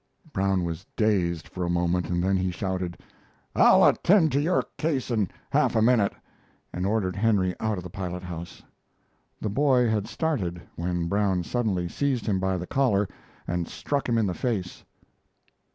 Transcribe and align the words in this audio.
Brown 0.33 0.63
was 0.63 0.87
dazed 0.95 1.47
for 1.47 1.63
a 1.63 1.69
moment 1.69 2.09
and 2.09 2.23
then 2.23 2.35
he 2.35 2.49
shouted: 2.49 2.99
"I'll 3.55 3.85
attend 3.85 4.31
to 4.31 4.41
your 4.41 4.63
case 4.75 5.11
in 5.11 5.29
half 5.51 5.75
a 5.75 5.81
minute!" 5.83 6.13
and 6.73 6.87
ordered 6.87 7.15
Henry 7.15 7.53
out 7.59 7.77
of 7.77 7.83
the 7.83 7.89
pilot 7.91 8.23
house. 8.23 8.63
The 9.41 9.49
boy 9.49 9.87
had 9.87 10.07
started, 10.07 10.59
when 10.75 11.07
Brown 11.07 11.43
suddenly 11.43 11.87
seized 11.87 12.25
him 12.25 12.39
by 12.39 12.57
the 12.57 12.65
collar 12.65 13.07
and 13.45 13.67
struck 13.67 14.09
him 14.09 14.17
in 14.17 14.25
the 14.25 14.33
face. 14.33 14.83